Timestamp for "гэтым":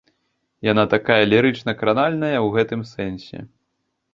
2.57-2.81